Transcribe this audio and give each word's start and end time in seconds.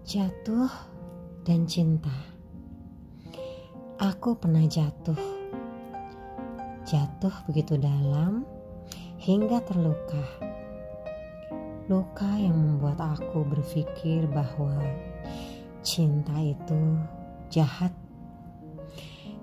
Jatuh 0.00 0.72
dan 1.44 1.68
cinta. 1.68 2.12
Aku 4.00 4.32
pernah 4.32 4.64
jatuh. 4.64 5.20
Jatuh 6.88 7.44
begitu 7.44 7.76
dalam 7.76 8.48
hingga 9.20 9.60
terluka. 9.60 10.24
Luka 11.92 12.32
yang 12.40 12.56
membuat 12.56 12.96
aku 12.96 13.44
berpikir 13.44 14.24
bahwa 14.24 14.72
cinta 15.84 16.32
itu 16.40 16.96
jahat. 17.52 17.92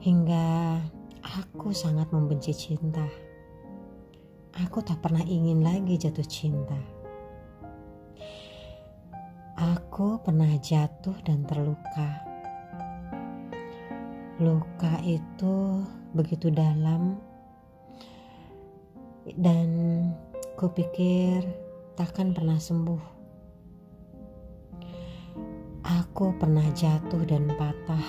Hingga 0.02 0.82
aku 1.22 1.70
sangat 1.70 2.10
membenci 2.10 2.58
cinta. 2.58 3.06
Aku 4.58 4.82
tak 4.82 5.06
pernah 5.06 5.22
ingin 5.22 5.62
lagi 5.62 6.02
jatuh 6.02 6.26
cinta. 6.26 6.97
Aku 9.98 10.22
pernah 10.22 10.54
jatuh 10.62 11.18
dan 11.26 11.42
terluka. 11.50 12.22
Luka 14.38 15.02
itu 15.02 15.82
begitu 16.14 16.54
dalam, 16.54 17.18
dan 19.42 19.66
kupikir 20.54 21.42
takkan 21.98 22.30
pernah 22.30 22.62
sembuh. 22.62 23.02
Aku 25.82 26.30
pernah 26.38 26.70
jatuh 26.78 27.26
dan 27.26 27.50
patah, 27.58 28.08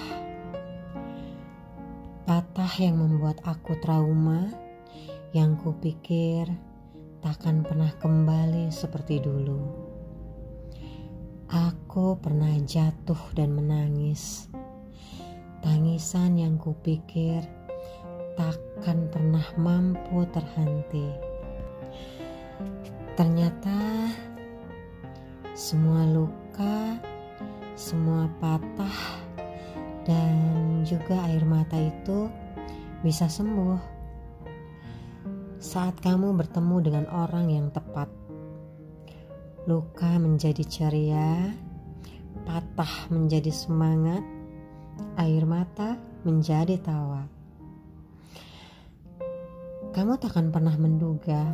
patah 2.28 2.72
yang 2.84 3.00
membuat 3.00 3.40
aku 3.48 3.80
trauma, 3.80 4.44
yang 5.32 5.56
kupikir 5.56 6.52
takkan 7.24 7.64
pernah 7.64 7.88
kembali 7.96 8.68
seperti 8.68 9.24
dulu. 9.24 9.87
Aku 11.48 12.20
pernah 12.20 12.52
jatuh 12.60 13.32
dan 13.32 13.56
menangis. 13.56 14.52
Tangisan 15.64 16.36
yang 16.36 16.60
kupikir 16.60 17.40
takkan 18.36 19.08
pernah 19.08 19.48
mampu 19.56 20.28
terhenti. 20.28 21.08
Ternyata 23.16 24.12
semua 25.56 26.04
luka, 26.04 27.00
semua 27.80 28.28
patah, 28.44 29.00
dan 30.04 30.36
juga 30.84 31.32
air 31.32 31.48
mata 31.48 31.80
itu 31.80 32.28
bisa 33.00 33.24
sembuh 33.24 33.96
saat 35.56 35.96
kamu 36.04 36.36
bertemu 36.36 36.76
dengan 36.84 37.04
orang 37.08 37.48
yang 37.48 37.72
tepat 37.72 38.27
Luka 39.68 40.16
menjadi 40.16 40.64
ceria, 40.64 41.52
patah 42.48 43.12
menjadi 43.12 43.52
semangat, 43.52 44.24
air 45.20 45.44
mata 45.44 46.00
menjadi 46.24 46.80
tawa. 46.80 47.28
Kamu 49.92 50.16
takkan 50.16 50.48
pernah 50.48 50.72
menduga 50.80 51.44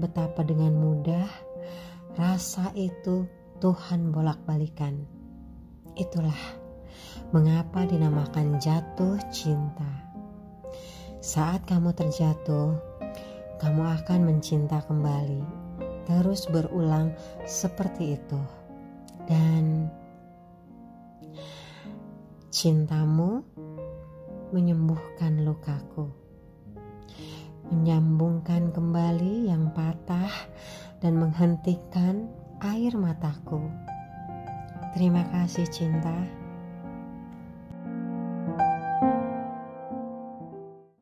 betapa 0.00 0.48
dengan 0.48 0.80
mudah 0.80 1.28
rasa 2.16 2.72
itu 2.72 3.28
Tuhan 3.60 4.16
bolak-balikan. 4.16 5.04
Itulah 5.92 6.40
mengapa 7.36 7.84
dinamakan 7.84 8.56
jatuh 8.56 9.20
cinta. 9.28 10.08
Saat 11.20 11.68
kamu 11.68 11.92
terjatuh, 11.92 12.80
kamu 13.60 13.82
akan 14.00 14.20
mencinta 14.24 14.80
kembali 14.88 15.65
terus 16.06 16.46
berulang 16.46 17.10
seperti 17.44 18.14
itu, 18.14 18.40
dan 19.26 19.90
cintamu 22.54 23.42
menyembuhkan 24.54 25.42
lukaku, 25.42 26.08
menyambungkan 27.68 28.70
kembali 28.70 29.50
yang 29.50 29.74
patah, 29.74 30.30
dan 31.02 31.18
menghentikan 31.18 32.30
air 32.62 32.94
mataku. 32.96 33.60
Terima 34.96 35.28
kasih, 35.28 35.68
cinta. 35.68 36.45